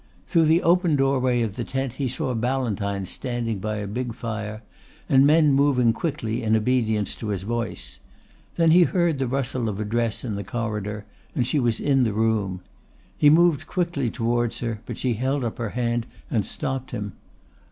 Through 0.25 0.45
the 0.45 0.63
open 0.63 0.95
doorway 0.95 1.43
of 1.43 1.57
the 1.57 1.63
tent 1.63 1.93
he 2.01 2.07
saw 2.07 2.33
Ballantyne 2.33 3.05
standing 3.05 3.59
by 3.59 3.75
a 3.75 3.85
big 3.85 4.15
fire 4.15 4.63
and 5.07 5.27
men 5.27 5.53
moving 5.53 5.93
quickly 5.93 6.41
in 6.41 6.55
obedience 6.55 7.13
to 7.13 7.27
his 7.27 7.43
voice. 7.43 7.99
Then 8.55 8.71
he 8.71 8.81
heard 8.81 9.19
the 9.19 9.27
rustle 9.27 9.69
of 9.69 9.79
a 9.79 9.85
dress 9.85 10.23
in 10.23 10.33
the 10.33 10.43
corridor, 10.43 11.05
and 11.35 11.45
she 11.45 11.59
was 11.59 11.79
in 11.79 12.01
the 12.01 12.13
room. 12.13 12.61
He 13.15 13.29
moved 13.29 13.67
quickly 13.67 14.09
towards 14.09 14.57
her, 14.57 14.81
but 14.87 14.97
she 14.97 15.13
held 15.13 15.43
up 15.43 15.59
her 15.59 15.69
hand 15.69 16.07
and 16.31 16.47
stopped 16.47 16.89
him. 16.89 17.13